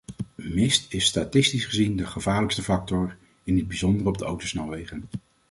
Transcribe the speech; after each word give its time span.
Mist 0.35 0.93
is 0.93 1.05
statistisch 1.05 1.65
gezien 1.65 1.95
de 1.97 2.05
gevaarlijkste 2.07 2.63
factor, 2.63 3.17
in 3.43 3.57
het 3.57 3.67
bijzonder 3.67 4.07
op 4.07 4.17
de 4.17 4.25
autosnelwegen. 4.25 5.03